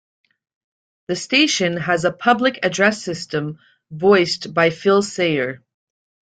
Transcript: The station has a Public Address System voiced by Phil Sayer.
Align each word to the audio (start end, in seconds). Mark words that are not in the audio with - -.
The 1.09 1.15
station 1.15 1.77
has 1.77 2.05
a 2.05 2.11
Public 2.11 2.57
Address 2.63 3.03
System 3.03 3.59
voiced 3.91 4.51
by 4.51 4.71
Phil 4.71 5.03
Sayer. 5.03 5.63